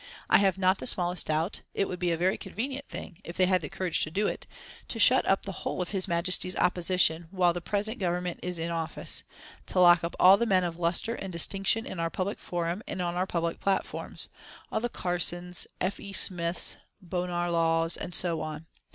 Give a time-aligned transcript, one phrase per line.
[0.31, 3.45] I have not the smallest doubt it would be a very convenient thing, if they
[3.45, 4.47] had the courage to do it,
[4.87, 8.71] to shut up the whole of His Majesty's Opposition while the present Government is in
[8.71, 9.21] office
[9.67, 12.99] to lock up all the men of lustre and distinction in our public forum and
[12.99, 14.29] on our public platforms
[14.71, 15.99] all the Carsons, F.
[15.99, 16.13] E.
[16.13, 18.65] Smiths, Bonar Laws, and so on.